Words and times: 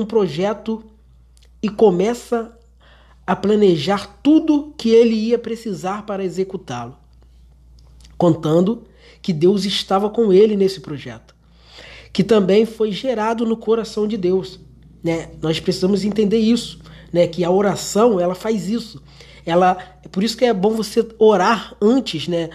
um 0.00 0.06
projeto 0.06 0.82
e 1.62 1.68
começa 1.68 2.56
a 3.26 3.36
planejar 3.36 4.18
tudo 4.22 4.74
que 4.76 4.90
ele 4.90 5.14
ia 5.14 5.38
precisar 5.38 6.04
para 6.04 6.24
executá-lo, 6.24 6.96
contando 8.16 8.84
que 9.22 9.32
Deus 9.32 9.64
estava 9.64 10.08
com 10.10 10.32
ele 10.32 10.56
nesse 10.56 10.80
projeto, 10.80 11.34
que 12.12 12.24
também 12.24 12.64
foi 12.64 12.90
gerado 12.90 13.44
no 13.46 13.56
coração 13.56 14.08
de 14.08 14.16
Deus. 14.16 14.58
Né? 15.02 15.30
Nós 15.40 15.60
precisamos 15.60 16.04
entender 16.04 16.38
isso, 16.38 16.80
né? 17.12 17.26
que 17.26 17.44
a 17.44 17.50
oração 17.50 18.18
ela 18.18 18.34
faz 18.34 18.68
isso. 18.68 19.02
Ela, 19.44 19.76
é 20.02 20.08
por 20.08 20.22
isso 20.22 20.36
que 20.36 20.44
é 20.44 20.52
bom 20.52 20.70
você 20.70 21.06
orar 21.18 21.74
antes, 21.80 22.28
né? 22.28 22.50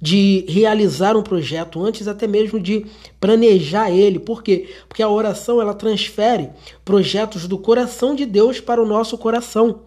De 0.00 0.44
realizar 0.48 1.16
um 1.16 1.22
projeto, 1.22 1.82
antes 1.84 2.06
até 2.06 2.26
mesmo 2.26 2.60
de 2.60 2.86
planejar 3.20 3.90
ele. 3.90 4.18
Por 4.18 4.42
quê? 4.42 4.68
Porque 4.88 5.02
a 5.02 5.08
oração 5.08 5.60
ela 5.60 5.74
transfere 5.74 6.50
projetos 6.84 7.48
do 7.48 7.58
coração 7.58 8.14
de 8.14 8.26
Deus 8.26 8.60
para 8.60 8.82
o 8.82 8.86
nosso 8.86 9.16
coração, 9.16 9.80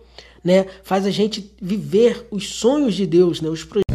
né? 0.44 0.66
Faz 0.84 1.05
a 1.05 1.12
gente 1.12 1.52
viver 1.62 2.27
os 2.31 2.50
sonhos 2.50 2.95
de 2.95 3.05
Deus, 3.05 3.41
né? 3.41 3.50
Os 3.50 3.64
projetos 3.64 3.90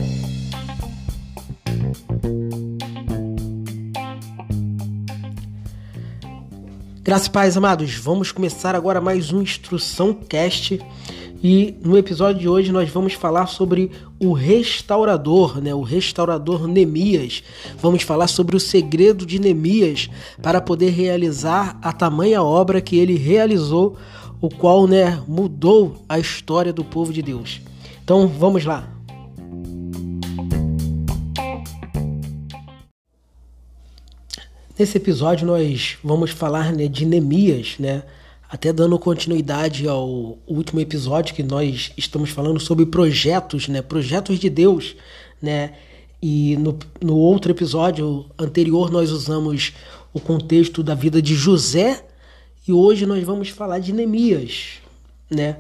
Graças 7.05 7.27
e 7.27 7.31
paz, 7.31 7.55
amados. 7.55 7.95
Vamos 7.97 8.33
começar 8.33 8.75
agora 8.75 8.99
mais 8.99 9.31
um 9.31 9.43
Instrução 9.43 10.15
Cast. 10.15 10.81
E 11.47 11.77
no 11.85 11.99
episódio 11.99 12.41
de 12.41 12.49
hoje 12.49 12.73
nós 12.73 12.89
vamos 12.89 13.13
falar 13.13 13.49
sobre 13.49 13.91
o 14.19 14.33
restaurador, 14.33 15.61
né? 15.61 15.75
O 15.75 15.83
restaurador 15.83 16.67
Neemias. 16.67 17.43
Vamos 17.77 18.03
falar 18.03 18.29
sobre 18.29 18.57
o 18.57 18.61
segredo 18.61 19.27
de 19.27 19.39
Neemias 19.39 20.09
para 20.41 20.59
poder 20.59 20.89
realizar 20.89 21.79
a 21.83 21.93
tamanha 21.93 22.43
obra 22.43 22.81
que 22.81 22.97
ele 22.97 23.19
realizou, 23.19 23.99
o 24.41 24.49
qual, 24.49 24.87
né, 24.87 25.23
mudou 25.29 26.03
a 26.09 26.19
história 26.19 26.73
do 26.73 26.83
povo 26.83 27.13
de 27.13 27.21
Deus. 27.21 27.61
Então, 28.03 28.27
vamos 28.27 28.65
lá. 28.65 28.89
Nesse 34.79 34.97
episódio 34.97 35.47
nós 35.47 35.99
vamos 36.03 36.31
falar 36.31 36.73
né, 36.73 36.89
de 36.89 37.05
Neemias, 37.05 37.75
né? 37.79 38.03
Até 38.55 38.73
dando 38.73 38.97
continuidade 39.01 39.89
ao 39.89 40.39
último 40.47 40.79
episódio 40.79 41.35
que 41.35 41.43
nós 41.43 41.91
estamos 41.97 42.31
falando 42.31 42.61
sobre 42.61 42.87
projetos, 42.87 43.67
né? 43.67 43.83
Projetos 43.83 44.39
de 44.39 44.49
Deus, 44.49 44.95
né? 45.43 45.73
E 46.23 46.57
no, 46.59 46.79
no 47.03 47.17
outro 47.17 47.51
episódio 47.51 48.25
anterior 48.39 48.93
nós 48.93 49.11
usamos 49.11 49.73
o 50.13 50.21
contexto 50.21 50.85
da 50.85 50.95
vida 50.95 51.21
de 51.21 51.35
José 51.35 52.05
e 52.69 52.73
hoje 52.73 53.07
nós 53.07 53.25
vamos 53.25 53.49
falar 53.49 53.81
de 53.81 53.93
Neemias, 53.93 54.75
né? 55.29 55.57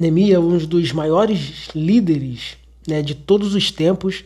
Neemias 0.00 0.36
é 0.36 0.38
um 0.38 0.56
dos 0.56 0.90
maiores 0.90 1.68
líderes 1.74 2.56
né, 2.88 3.02
de 3.02 3.14
todos 3.14 3.54
os 3.54 3.70
tempos 3.70 4.24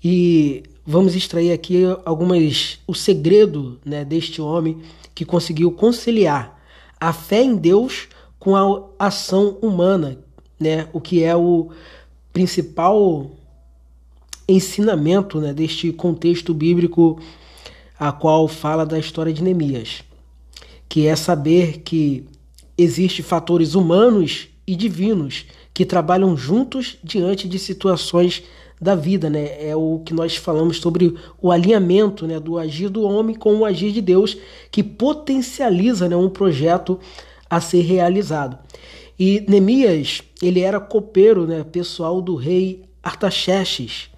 e 0.00 0.62
vamos 0.86 1.16
extrair 1.16 1.50
aqui 1.50 1.82
algumas 2.04 2.78
o 2.86 2.94
segredo 2.94 3.80
né, 3.84 4.04
deste 4.04 4.40
homem 4.40 4.80
que 5.12 5.24
conseguiu 5.24 5.72
conciliar 5.72 6.61
a 7.02 7.12
fé 7.12 7.42
em 7.42 7.56
Deus 7.56 8.06
com 8.38 8.54
a 8.54 8.84
ação 8.96 9.58
humana, 9.60 10.16
né, 10.58 10.88
o 10.92 11.00
que 11.00 11.24
é 11.24 11.34
o 11.34 11.70
principal 12.32 13.28
ensinamento 14.46 15.40
né, 15.40 15.52
deste 15.52 15.92
contexto 15.92 16.54
bíblico 16.54 17.20
a 17.98 18.12
qual 18.12 18.46
fala 18.46 18.86
da 18.86 19.00
história 19.00 19.32
de 19.32 19.42
Neemias, 19.42 20.04
que 20.88 21.08
é 21.08 21.16
saber 21.16 21.78
que 21.78 22.24
existem 22.78 23.24
fatores 23.24 23.74
humanos 23.74 24.46
e 24.64 24.76
divinos 24.76 25.46
que 25.74 25.84
trabalham 25.84 26.36
juntos 26.36 26.98
diante 27.02 27.48
de 27.48 27.58
situações 27.58 28.44
da 28.82 28.96
vida, 28.96 29.30
né? 29.30 29.64
É 29.64 29.76
o 29.76 30.02
que 30.04 30.12
nós 30.12 30.36
falamos 30.36 30.78
sobre 30.78 31.14
o 31.40 31.52
alinhamento, 31.52 32.26
né, 32.26 32.40
do 32.40 32.58
agir 32.58 32.88
do 32.88 33.02
homem 33.02 33.36
com 33.36 33.54
o 33.58 33.64
agir 33.64 33.92
de 33.92 34.00
Deus, 34.00 34.36
que 34.72 34.82
potencializa, 34.82 36.08
né, 36.08 36.16
um 36.16 36.28
projeto 36.28 36.98
a 37.48 37.60
ser 37.60 37.82
realizado. 37.82 38.58
E 39.16 39.44
Neemias, 39.48 40.22
ele 40.42 40.60
era 40.60 40.80
copeiro, 40.80 41.46
né, 41.46 41.62
pessoal 41.62 42.20
do 42.20 42.34
rei 42.34 42.82
Artaxerxes, 43.00 44.10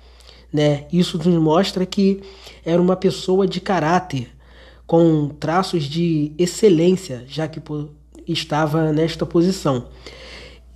né? 0.51 0.87
Isso 0.91 1.19
nos 1.19 1.43
mostra 1.43 1.85
que 1.85 2.23
era 2.65 2.81
uma 2.81 2.97
pessoa 2.97 3.47
de 3.47 3.61
caráter, 3.61 4.29
com 4.87 5.29
traços 5.29 5.85
de 5.85 6.33
excelência, 6.39 7.25
já 7.27 7.49
que 7.49 7.61
estava 8.27 8.93
nesta 8.93 9.27
posição, 9.27 9.89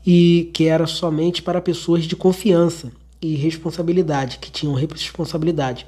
e 0.06 0.50
que 0.53 0.66
era 0.66 0.87
somente 0.87 1.43
para 1.43 1.60
pessoas 1.60 2.04
de 2.04 2.16
confiança 2.16 2.93
e 3.20 3.34
responsabilidade, 3.34 4.38
que 4.38 4.50
tinham 4.50 4.74
responsabilidade. 4.74 5.86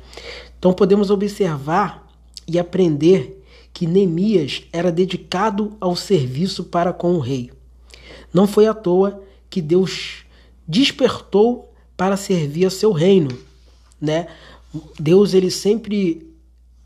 Então 0.58 0.72
podemos 0.72 1.10
observar 1.10 2.08
e 2.46 2.58
aprender 2.58 3.42
que 3.72 3.86
Neemias 3.86 4.62
era 4.72 4.91
dedicado 4.91 5.76
ao 5.80 5.94
serviço 5.94 6.64
para 6.64 6.92
com 6.92 7.14
o 7.14 7.20
rei. 7.20 7.50
Não 8.32 8.46
foi 8.46 8.66
à 8.66 8.74
toa 8.74 9.22
que 9.48 9.60
Deus 9.60 10.24
despertou 10.66 11.72
para 11.96 12.16
servir 12.16 12.66
a 12.66 12.70
seu 12.70 12.92
reino, 12.92 13.30
né? 14.00 14.26
Deus 14.98 15.34
ele 15.34 15.50
sempre 15.50 16.30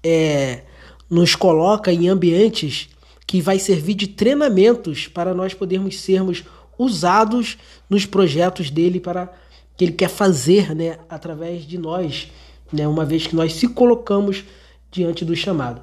é, 0.03 0.62
nos 1.09 1.34
coloca 1.34 1.93
em 1.93 2.09
ambientes 2.09 2.88
que 3.26 3.41
vai 3.41 3.59
servir 3.59 3.94
de 3.94 4.06
treinamentos 4.06 5.06
para 5.06 5.34
nós 5.34 5.55
podermos 5.55 6.00
sermos 6.00 6.44
usados 6.78 7.56
nos 7.88 8.06
projetos 8.06 8.71
dele 8.71 9.00
para 9.00 9.32
que 9.77 9.85
ele 9.85 9.93
quer 9.93 10.09
fazer 10.09 10.75
né, 10.75 10.99
através 11.09 11.67
de 11.67 11.79
nós, 11.79 12.31
né, 12.73 12.87
uma 12.87 13.05
vez 13.05 13.27
que 13.27 13.35
nós 13.35 13.55
se 13.55 13.69
colocamos 13.69 14.45
diante 14.91 15.25
do 15.25 15.35
chamado. 15.35 15.83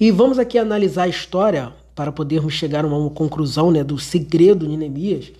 E 0.00 0.10
vamos 0.10 0.38
aqui 0.38 0.58
analisar 0.58 1.04
a 1.04 1.08
história 1.08 1.72
para 1.94 2.10
podermos 2.10 2.54
chegar 2.54 2.84
a 2.84 2.88
uma 2.88 3.10
conclusão 3.10 3.70
né, 3.70 3.84
do 3.84 3.98
segredo 3.98 4.66
de 4.66 4.76
Neemias. 4.76 5.32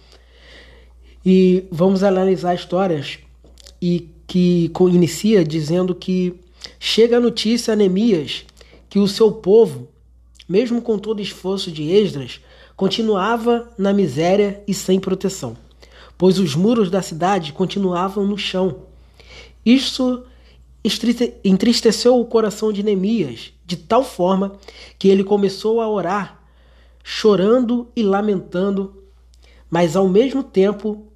E 1.25 1.65
vamos 1.71 2.03
analisar 2.03 2.55
histórias 2.55 3.19
e 3.81 4.09
que 4.27 4.71
inicia 4.91 5.45
dizendo 5.45 5.95
que 5.95 6.35
chega 6.79 7.17
a 7.17 7.21
notícia 7.21 7.73
a 7.73 7.77
Neemias 7.77 8.45
que 8.89 8.99
o 8.99 9.09
seu 9.09 9.33
povo, 9.33 9.89
mesmo 10.49 10.83
com 10.83 10.99
todo 10.99 11.19
o 11.19 11.23
esforço 11.23 11.73
de 11.73 11.91
Esdras, 11.91 12.41
continuava 12.77 13.71
na 13.79 13.93
miséria 13.93 14.63
e 14.69 14.75
sem 14.75 15.01
proteção 15.01 15.57
pois 16.17 16.39
os 16.39 16.55
muros 16.55 16.91
da 16.91 17.03
cidade 17.03 17.53
continuavam 17.53 18.27
no 18.27 18.39
chão. 18.39 18.83
Isso 19.65 20.25
entristeceu 21.45 22.19
o 22.19 22.25
coração 22.25 22.73
de 22.73 22.83
Neemias, 22.83 23.53
de 23.65 23.77
tal 23.77 24.05
forma 24.05 24.53
que 24.99 25.09
ele 25.09 25.23
começou 25.23 25.81
a 25.81 25.89
orar, 25.89 26.43
chorando 27.05 27.89
e 27.95 28.03
lamentando, 28.03 29.03
mas 29.71 29.97
ao 29.97 30.09
mesmo 30.09 30.43
tempo 30.43 31.07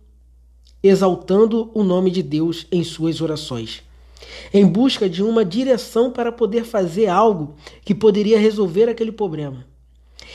exaltando 0.83 1.71
o 1.75 1.83
nome 1.83 2.11
de 2.11 2.23
Deus 2.23 2.67
em 2.71 2.85
suas 2.85 3.21
orações, 3.21 3.83
em 4.53 4.65
busca 4.65 5.09
de 5.09 5.23
uma 5.23 5.45
direção 5.45 6.11
para 6.11 6.31
poder 6.31 6.65
fazer 6.65 7.09
algo 7.09 7.57
que 7.85 7.95
poderia 7.95 8.39
resolver 8.39 8.89
aquele 8.89 9.13
problema. 9.13 9.67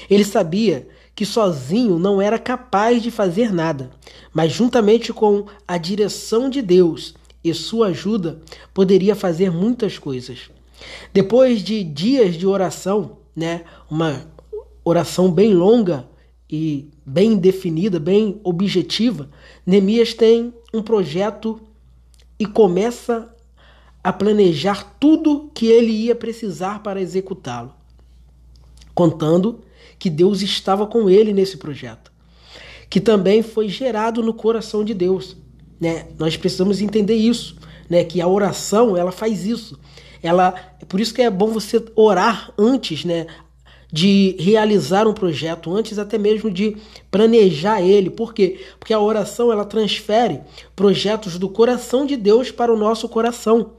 Ele 0.10 0.26
sabia 0.26 0.88
que 1.16 1.26
sozinho 1.26 2.00
não 2.00 2.22
era 2.22 2.40
capaz 2.40 3.02
de 3.04 3.12
fazer 3.12 3.54
nada, 3.54 3.92
mas 4.34 4.52
juntamente 4.52 5.12
com 5.12 5.46
a 5.68 5.78
direção 5.78 6.50
de 6.50 6.62
Deus 6.62 7.14
e 7.44 7.54
sua 7.54 7.88
ajuda, 7.88 8.42
poderia 8.74 9.16
fazer 9.16 9.52
muitas 9.52 9.98
coisas. 9.98 10.50
Depois 11.14 11.62
de 11.62 11.84
dias 11.84 12.36
de 12.36 12.48
oração, 12.48 13.18
né, 13.36 13.64
uma 13.90 14.28
oração 14.84 15.32
bem 15.32 15.54
longa 15.54 16.08
e 16.50 16.90
bem 17.06 17.38
definida, 17.38 18.00
bem 18.00 18.40
objetiva, 18.44 19.30
Neemias 19.66 20.14
tem 20.14 20.54
um 20.74 20.82
projeto 20.82 21.60
e 22.40 22.46
começa 22.46 23.34
a 24.04 24.12
planejar 24.12 24.96
tudo 25.00 25.52
que 25.54 25.68
ele 25.68 25.92
ia 25.92 26.16
precisar 26.16 26.82
para 26.82 27.02
executá-lo, 27.02 27.74
contando 28.96 29.62
que 29.98 30.10
Deus 30.10 30.42
estava 30.42 30.86
com 30.88 31.10
ele 31.10 31.34
nesse 31.34 31.58
projeto, 31.58 32.12
que 32.90 33.00
também 33.00 33.42
foi 33.42 33.70
gerado 33.70 34.22
no 34.24 34.34
coração 34.34 34.84
de 34.84 34.94
Deus. 34.94 35.38
Né? 35.80 36.08
Nós 36.18 36.38
precisamos 36.38 36.82
entender 36.82 37.16
isso, 37.16 37.56
né? 37.90 38.04
que 38.04 38.22
a 38.22 38.28
oração 38.28 38.96
ela 38.98 39.12
faz 39.12 39.46
isso. 39.46 39.80
Ela, 40.24 40.54
é 40.82 40.86
por 40.86 41.00
isso 41.00 41.14
que 41.14 41.22
é 41.22 41.30
bom 41.30 41.48
você 41.48 41.84
orar 41.96 42.54
antes, 42.58 43.06
né? 43.06 43.28
de 43.94 44.38
realizar 44.40 45.06
um 45.06 45.14
projeto, 45.14 45.76
antes 45.76 46.00
até 46.00 46.18
mesmo 46.18 46.50
de 46.50 46.78
planejar 47.10 47.82
ele. 47.82 48.10
Por 48.10 48.34
quê? 48.34 48.62
Porque 48.80 48.94
a 48.94 49.00
oração 49.00 49.52
ela 49.52 49.66
transfere 49.66 50.40
projetos 50.76 51.38
do 51.38 51.50
coração 51.50 52.06
de 52.06 52.16
Deus 52.16 52.52
para 52.52 52.74
o 52.74 52.78
nosso 52.78 53.10
coração 53.10 53.72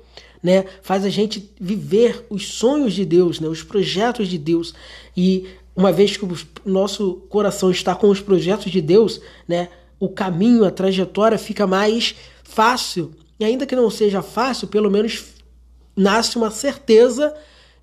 né? 0.42 0.64
Faz 0.82 1.04
a 1.04 1.08
gente 1.08 1.50
viver 1.60 2.26
os 2.28 2.48
sonhos 2.48 2.94
de 2.94 3.04
Deus, 3.04 3.38
né? 3.38 3.46
Os 3.46 3.62
projetos 3.62 4.26
de 4.28 4.36
Deus. 4.36 4.74
E 5.16 5.46
uma 5.74 5.92
vez 5.92 6.16
que 6.16 6.24
o 6.24 6.36
nosso 6.64 7.14
coração 7.28 7.70
está 7.70 7.94
com 7.94 8.08
os 8.08 8.20
projetos 8.20 8.70
de 8.70 8.80
Deus, 8.80 9.20
né, 9.48 9.68
o 9.98 10.08
caminho, 10.08 10.64
a 10.64 10.70
trajetória 10.70 11.38
fica 11.38 11.66
mais 11.66 12.14
fácil. 12.42 13.12
E 13.38 13.44
ainda 13.44 13.66
que 13.66 13.76
não 13.76 13.88
seja 13.88 14.20
fácil, 14.20 14.68
pelo 14.68 14.90
menos 14.90 15.34
nasce 15.96 16.36
uma 16.36 16.50
certeza 16.50 17.34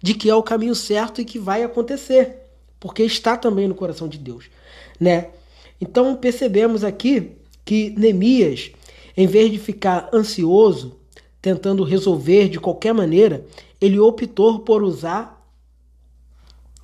de 0.01 0.13
que 0.13 0.29
é 0.29 0.35
o 0.35 0.43
caminho 0.43 0.75
certo 0.75 1.19
e 1.19 1.25
que 1.25 1.39
vai 1.39 1.63
acontecer, 1.63 2.37
porque 2.79 3.03
está 3.03 3.35
também 3.35 3.67
no 3.67 3.75
coração 3.75 4.07
de 4.07 4.17
Deus, 4.17 4.45
né? 4.99 5.29
Então 5.81 6.15
percebemos 6.15 6.83
aqui 6.83 7.31
que 7.65 7.91
Neemias, 7.97 8.71
em 9.15 9.27
vez 9.27 9.51
de 9.51 9.57
ficar 9.57 10.09
ansioso, 10.13 10.97
tentando 11.41 11.83
resolver 11.83 12.49
de 12.49 12.59
qualquer 12.59 12.93
maneira, 12.93 13.45
ele 13.79 13.99
optou 13.99 14.59
por 14.59 14.83
usar, 14.83 15.45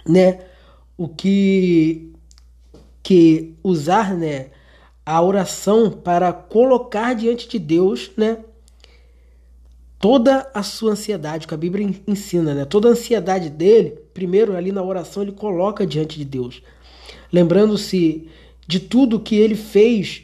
né, 0.07 0.39
o 0.97 1.07
que 1.07 2.11
que 3.03 3.53
usar, 3.63 4.15
né, 4.15 4.47
a 5.05 5.21
oração 5.21 5.91
para 5.91 6.33
colocar 6.33 7.13
diante 7.13 7.47
de 7.47 7.59
Deus, 7.59 8.09
né, 8.17 8.39
toda 9.99 10.49
a 10.53 10.63
sua 10.63 10.91
ansiedade, 10.91 11.47
que 11.47 11.53
a 11.53 11.57
Bíblia 11.57 11.87
ensina, 12.07 12.53
né? 12.53 12.65
Toda 12.65 12.87
a 12.87 12.91
ansiedade 12.91 13.49
dele, 13.49 13.91
primeiro 14.13 14.55
ali 14.55 14.71
na 14.71 14.83
oração 14.83 15.23
ele 15.23 15.31
coloca 15.31 15.85
diante 15.85 16.17
de 16.17 16.25
Deus, 16.25 16.61
lembrando-se 17.31 18.29
de 18.67 18.79
tudo 18.79 19.19
que 19.19 19.35
ele 19.35 19.55
fez 19.55 20.23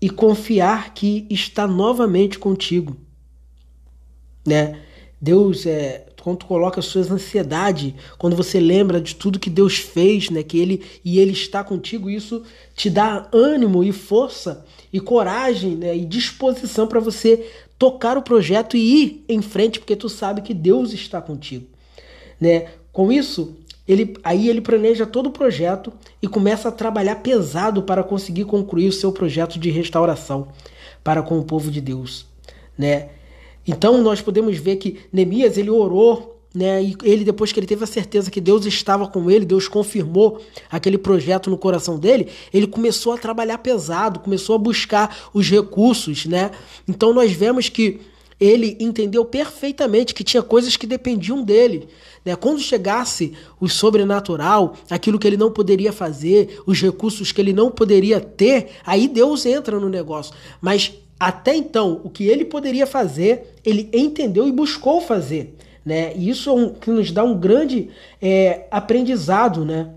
e 0.00 0.08
confiar 0.08 0.94
que 0.94 1.26
está 1.28 1.66
novamente 1.66 2.38
contigo, 2.38 2.96
né? 4.46 4.80
Deus 5.20 5.66
é 5.66 6.06
quando 6.22 6.44
coloca 6.44 6.80
as 6.80 6.86
suas 6.86 7.10
ansiedades, 7.10 7.94
quando 8.18 8.36
você 8.36 8.60
lembra 8.60 9.00
de 9.00 9.14
tudo 9.14 9.38
que 9.38 9.50
Deus 9.50 9.78
fez, 9.78 10.30
né, 10.30 10.42
que 10.42 10.58
ele 10.58 10.82
e 11.04 11.18
ele 11.18 11.32
está 11.32 11.64
contigo, 11.64 12.10
isso 12.10 12.42
te 12.74 12.88
dá 12.90 13.28
ânimo 13.32 13.82
e 13.82 13.92
força 13.92 14.64
e 14.92 15.00
coragem, 15.00 15.76
né, 15.76 15.96
e 15.96 16.04
disposição 16.04 16.86
para 16.86 17.00
você 17.00 17.48
tocar 17.78 18.18
o 18.18 18.22
projeto 18.22 18.76
e 18.76 19.02
ir 19.02 19.24
em 19.28 19.40
frente, 19.40 19.78
porque 19.78 19.96
tu 19.96 20.08
sabe 20.08 20.42
que 20.42 20.52
Deus 20.52 20.92
está 20.92 21.20
contigo, 21.20 21.66
né? 22.38 22.68
Com 22.92 23.10
isso, 23.10 23.56
ele 23.88 24.14
aí 24.22 24.48
ele 24.48 24.60
planeja 24.60 25.06
todo 25.06 25.28
o 25.28 25.32
projeto 25.32 25.92
e 26.20 26.28
começa 26.28 26.68
a 26.68 26.72
trabalhar 26.72 27.16
pesado 27.16 27.82
para 27.82 28.04
conseguir 28.04 28.44
concluir 28.44 28.88
o 28.88 28.92
seu 28.92 29.10
projeto 29.12 29.58
de 29.58 29.70
restauração 29.70 30.48
para 31.02 31.22
com 31.22 31.38
o 31.38 31.44
povo 31.44 31.70
de 31.70 31.80
Deus, 31.80 32.26
né? 32.76 33.08
Então 33.66 34.02
nós 34.02 34.20
podemos 34.20 34.56
ver 34.56 34.76
que 34.76 34.98
Neemias 35.12 35.56
ele 35.56 35.70
orou, 35.70 36.40
né? 36.54 36.82
E 36.82 36.96
ele 37.02 37.24
depois 37.24 37.52
que 37.52 37.60
ele 37.60 37.66
teve 37.66 37.84
a 37.84 37.86
certeza 37.86 38.30
que 38.30 38.40
Deus 38.40 38.66
estava 38.66 39.06
com 39.06 39.30
ele, 39.30 39.44
Deus 39.44 39.68
confirmou 39.68 40.40
aquele 40.70 40.98
projeto 40.98 41.48
no 41.48 41.56
coração 41.56 41.98
dele, 41.98 42.28
ele 42.52 42.66
começou 42.66 43.12
a 43.12 43.18
trabalhar 43.18 43.58
pesado, 43.58 44.20
começou 44.20 44.56
a 44.56 44.58
buscar 44.58 45.30
os 45.32 45.48
recursos, 45.48 46.26
né? 46.26 46.50
Então 46.88 47.12
nós 47.12 47.32
vemos 47.32 47.68
que 47.68 48.00
ele 48.40 48.76
entendeu 48.80 49.22
perfeitamente 49.22 50.14
que 50.14 50.24
tinha 50.24 50.42
coisas 50.42 50.74
que 50.74 50.86
dependiam 50.86 51.42
dele. 51.42 51.88
Né? 52.24 52.34
Quando 52.34 52.58
chegasse 52.58 53.34
o 53.60 53.68
sobrenatural, 53.68 54.76
aquilo 54.88 55.18
que 55.18 55.26
ele 55.26 55.36
não 55.36 55.52
poderia 55.52 55.92
fazer, 55.92 56.58
os 56.66 56.80
recursos 56.80 57.32
que 57.32 57.40
ele 57.40 57.52
não 57.52 57.70
poderia 57.70 58.18
ter, 58.18 58.70
aí 58.84 59.06
Deus 59.06 59.44
entra 59.44 59.78
no 59.78 59.90
negócio. 59.90 60.34
Mas 60.58 60.90
até 61.20 61.54
então, 61.54 62.00
o 62.02 62.08
que 62.08 62.24
ele 62.24 62.46
poderia 62.46 62.86
fazer, 62.86 63.54
ele 63.62 63.90
entendeu 63.92 64.48
e 64.48 64.52
buscou 64.52 65.02
fazer. 65.02 65.54
Né? 65.84 66.14
E 66.16 66.30
isso 66.30 66.48
é 66.48 66.52
um, 66.54 66.72
que 66.72 66.90
nos 66.90 67.12
dá 67.12 67.22
um 67.22 67.38
grande 67.38 67.90
é, 68.22 68.66
aprendizado. 68.70 69.62
Né? 69.62 69.90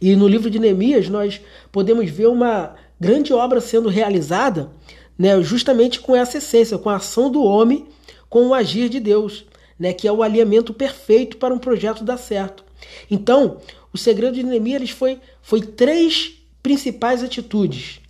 E 0.00 0.16
no 0.16 0.26
livro 0.26 0.48
de 0.48 0.58
Neemias 0.58 1.10
nós 1.10 1.38
podemos 1.70 2.08
ver 2.08 2.28
uma 2.28 2.76
grande 2.98 3.30
obra 3.34 3.60
sendo 3.60 3.90
realizada 3.90 4.70
né, 5.18 5.38
justamente 5.42 6.00
com 6.00 6.16
essa 6.16 6.38
essência, 6.38 6.78
com 6.78 6.88
a 6.88 6.96
ação 6.96 7.30
do 7.30 7.42
homem, 7.42 7.86
com 8.30 8.48
o 8.48 8.54
agir 8.54 8.88
de 8.88 9.00
Deus, 9.00 9.44
né, 9.78 9.92
que 9.92 10.08
é 10.08 10.12
o 10.12 10.22
alinhamento 10.22 10.72
perfeito 10.72 11.36
para 11.36 11.52
um 11.52 11.58
projeto 11.58 12.02
dar 12.02 12.16
certo. 12.16 12.64
Então, 13.10 13.58
o 13.92 13.98
segredo 13.98 14.34
de 14.34 14.42
Neemias 14.42 14.90
foi, 14.90 15.18
foi 15.42 15.60
três 15.60 16.40
principais 16.62 17.22
atitudes 17.22 18.00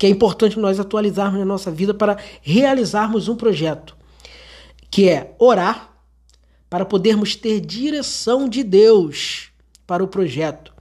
que 0.00 0.06
é 0.06 0.08
importante 0.08 0.58
nós 0.58 0.80
atualizarmos 0.80 1.38
na 1.38 1.44
nossa 1.44 1.70
vida 1.70 1.92
para 1.92 2.16
realizarmos 2.40 3.28
um 3.28 3.36
projeto, 3.36 3.94
que 4.90 5.10
é 5.10 5.34
orar 5.38 5.94
para 6.70 6.86
podermos 6.86 7.36
ter 7.36 7.60
direção 7.60 8.48
de 8.48 8.64
Deus 8.64 9.50
para 9.86 10.02
o 10.02 10.08
projeto, 10.08 10.72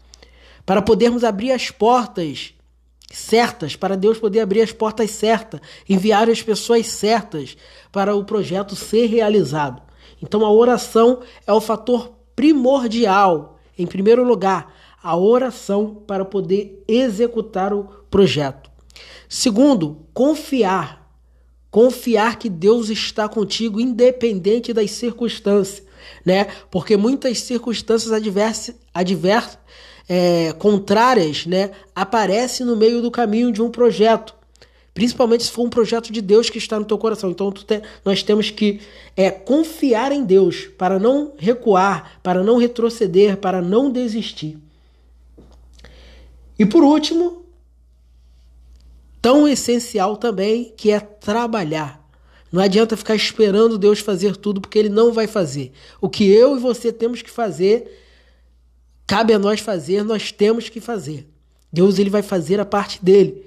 para 0.66 0.82
podermos 0.82 1.26
abrir 1.26 1.52
as 1.52 1.70
portas 1.70 2.54
certas, 3.12 3.76
para 3.76 3.98
Deus 3.98 4.18
poder 4.18 4.40
abrir 4.40 4.62
as 4.62 4.72
portas 4.72 5.12
certas, 5.12 5.60
enviar 5.90 6.30
as 6.30 6.42
pessoas 6.42 6.88
certas 6.88 7.58
para 7.92 8.16
o 8.16 8.24
projeto 8.24 8.74
ser 8.74 9.08
realizado. 9.08 9.82
Então 10.24 10.46
a 10.46 10.50
oração 10.50 11.20
é 11.46 11.52
o 11.52 11.60
fator 11.60 12.14
primordial, 12.38 13.60
em 13.78 13.86
primeiro 13.86 14.24
lugar, 14.24 14.74
a 15.04 15.18
oração 15.18 15.94
para 16.08 16.24
poder 16.24 16.82
executar 16.88 17.74
o 17.74 17.84
projeto. 18.10 18.69
Segundo, 19.28 20.06
confiar. 20.14 21.08
Confiar 21.70 22.40
que 22.40 22.50
Deus 22.50 22.90
está 22.90 23.30
contigo 23.30 23.80
independente 23.80 24.74
das 24.74 24.90
circunstâncias, 24.92 25.84
né? 26.26 26.48
Porque 26.72 26.98
muitas 26.98 27.42
circunstâncias 27.42 28.12
adversas, 28.12 29.60
é, 30.08 30.52
contrárias, 30.54 31.46
né, 31.46 31.70
aparecem 31.94 32.66
no 32.66 32.76
meio 32.76 33.02
do 33.02 33.12
caminho 33.12 33.52
de 33.52 33.62
um 33.62 33.70
projeto. 33.70 34.34
Principalmente 34.92 35.44
se 35.44 35.52
for 35.52 35.66
um 35.66 35.70
projeto 35.70 36.12
de 36.12 36.20
Deus 36.22 36.50
que 36.50 36.58
está 36.58 36.80
no 36.80 36.86
teu 36.86 36.98
coração. 36.98 37.30
Então 37.30 37.52
te, 37.52 37.82
nós 38.04 38.24
temos 38.24 38.50
que 38.50 38.82
é, 39.16 39.30
confiar 39.30 40.12
em 40.12 40.26
Deus 40.26 40.68
para 40.78 40.98
não 40.98 41.34
recuar, 41.38 42.20
para 42.24 42.44
não 42.44 42.58
retroceder, 42.58 43.38
para 43.38 43.62
não 43.62 43.92
desistir. 43.92 44.58
E 46.58 46.66
por 46.66 46.84
último, 46.84 47.46
tão 49.22 49.48
essencial 49.48 50.18
também, 50.18 50.74
que 50.76 50.92
é 50.92 51.00
trabalhar. 51.00 52.00
Não 52.52 52.62
adianta 52.62 52.98
ficar 52.98 53.16
esperando 53.16 53.78
Deus 53.78 54.00
fazer 54.00 54.36
tudo, 54.36 54.60
porque 54.60 54.80
Ele 54.80 54.90
não 54.90 55.14
vai 55.14 55.28
fazer. 55.28 55.72
O 56.02 56.10
que 56.10 56.30
eu 56.30 56.58
e 56.58 56.60
você 56.60 56.92
temos 56.92 57.22
que 57.22 57.30
fazer, 57.30 58.06
cabe 59.06 59.34
a 59.34 59.40
nós 59.40 59.60
fazer, 59.60 60.04
nós 60.04 60.32
temos 60.32 60.70
que 60.70 60.82
fazer. 60.82 61.28
Deus 61.72 62.00
ele 62.00 62.10
vai 62.10 62.22
fazer 62.22 62.60
a 62.60 62.66
parte 62.66 63.04
dele. 63.04 63.46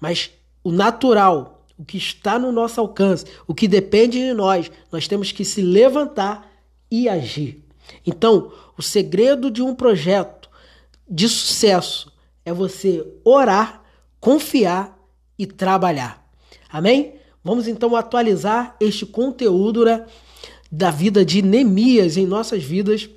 Mas 0.00 0.30
o 0.62 0.70
natural, 0.70 1.66
o 1.78 1.84
que 1.84 1.98
está 1.98 2.38
no 2.38 2.52
nosso 2.52 2.80
alcance, 2.80 3.26
o 3.46 3.54
que 3.54 3.66
depende 3.66 4.18
de 4.18 4.32
nós, 4.32 4.70
nós 4.92 5.08
temos 5.08 5.32
que 5.32 5.44
se 5.44 5.60
levantar 5.60 6.50
e 6.90 7.08
agir. 7.08 7.64
Então, 8.06 8.52
o 8.78 8.82
segredo 8.82 9.50
de 9.50 9.62
um 9.62 9.74
projeto 9.74 10.48
de 11.08 11.28
sucesso 11.28 12.12
é 12.44 12.52
você 12.52 13.04
orar, 13.24 13.82
confiar 14.20 14.93
e 15.38 15.46
trabalhar. 15.46 16.24
Amém? 16.70 17.14
Vamos 17.42 17.68
então 17.68 17.94
atualizar 17.94 18.74
este 18.80 19.04
conteúdo 19.04 19.84
né, 19.84 20.06
da 20.72 20.90
vida 20.90 21.24
de 21.24 21.42
Neemias 21.42 22.16
em 22.16 22.26
nossas 22.26 22.62
vidas. 22.62 23.08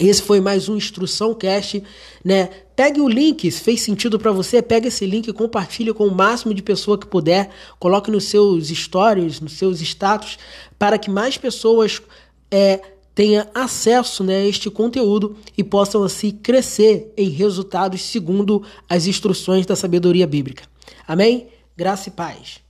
Esse 0.00 0.22
foi 0.22 0.40
mais 0.40 0.68
um 0.68 0.76
Instrução 0.76 1.34
Cast, 1.34 1.82
né? 2.24 2.48
Pegue 2.76 3.00
o 3.00 3.08
link, 3.08 3.50
se 3.50 3.60
fez 3.60 3.80
sentido 3.80 4.18
para 4.20 4.30
você, 4.30 4.62
pega 4.62 4.86
esse 4.86 5.04
link 5.04 5.26
e 5.26 5.32
compartilhe 5.32 5.92
com 5.92 6.06
o 6.06 6.14
máximo 6.14 6.54
de 6.54 6.62
pessoa 6.62 6.96
que 6.96 7.06
puder, 7.06 7.50
coloque 7.80 8.08
nos 8.08 8.24
seus 8.24 8.68
stories, 8.68 9.40
nos 9.40 9.54
seus 9.54 9.80
status, 9.80 10.38
para 10.78 10.96
que 10.96 11.10
mais 11.10 11.36
pessoas 11.36 12.00
é, 12.48 12.80
tenham 13.18 13.44
acesso 13.52 14.22
né, 14.22 14.36
a 14.36 14.46
este 14.46 14.70
conteúdo 14.70 15.36
e 15.56 15.64
possam 15.64 16.04
assim 16.04 16.30
crescer 16.30 17.12
em 17.16 17.28
resultados 17.28 18.00
segundo 18.02 18.62
as 18.88 19.08
instruções 19.08 19.66
da 19.66 19.74
sabedoria 19.74 20.24
bíblica. 20.24 20.62
Amém? 21.06 21.48
Graça 21.76 22.08
e 22.08 22.12
paz. 22.12 22.60